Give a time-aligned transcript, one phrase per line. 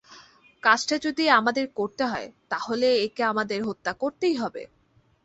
[0.63, 4.63] কাজটা যদি আমাদের করতে হয়, তাহলে একে আমাদের হত্যা করতেই হবে!